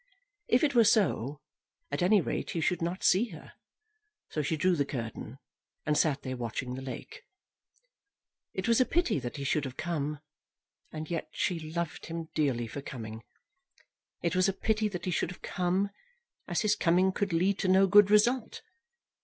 If 0.47 0.63
it 0.63 0.73
were 0.73 0.83
so, 0.83 1.41
at 1.91 2.01
any 2.01 2.21
rate 2.21 2.49
he 2.49 2.59
should 2.59 2.81
not 2.81 3.03
see 3.03 3.25
her, 3.25 3.53
so 4.29 4.41
she 4.41 4.57
drew 4.57 4.75
the 4.75 4.83
curtain, 4.83 5.37
and 5.85 5.95
sat 5.95 6.23
there 6.23 6.35
watching 6.35 6.73
the 6.73 6.81
lake. 6.81 7.23
It 8.51 8.67
was 8.67 8.81
a 8.81 8.85
pity 8.85 9.19
that 9.19 9.37
he 9.37 9.43
should 9.43 9.63
have 9.63 9.77
come, 9.77 10.19
and 10.91 11.11
yet 11.11 11.27
she 11.31 11.59
loved 11.71 12.07
him 12.07 12.29
dearly 12.33 12.65
for 12.65 12.81
coming. 12.81 13.21
It 14.23 14.35
was 14.35 14.49
a 14.49 14.53
pity 14.53 14.87
that 14.87 15.05
he 15.05 15.11
should 15.11 15.29
have 15.29 15.43
come, 15.43 15.91
as 16.47 16.61
his 16.61 16.75
coming 16.75 17.11
could 17.11 17.31
lead 17.31 17.59
to 17.59 17.67
no 17.67 17.85
good 17.85 18.09
result. 18.09 18.63